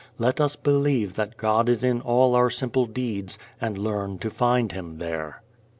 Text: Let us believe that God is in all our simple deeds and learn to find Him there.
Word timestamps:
Let 0.17 0.41
us 0.41 0.55
believe 0.55 1.13
that 1.13 1.37
God 1.37 1.69
is 1.69 1.83
in 1.83 2.01
all 2.01 2.33
our 2.33 2.49
simple 2.49 2.87
deeds 2.87 3.37
and 3.61 3.77
learn 3.77 4.17
to 4.17 4.31
find 4.31 4.71
Him 4.71 4.97
there. 4.97 5.43